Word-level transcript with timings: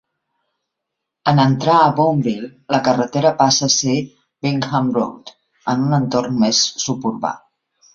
En 1.31 1.41
entrar 1.43 1.75
a 1.81 1.91
Boonville, 1.99 2.49
la 2.77 2.81
carretera 2.89 3.35
passa 3.45 3.71
a 3.71 3.75
ser 3.77 3.97
Bingham 4.03 4.93
Road, 5.01 5.35
en 5.77 5.89
un 5.91 5.99
entorn 6.03 6.45
més 6.47 6.69
suburbà. 6.91 7.37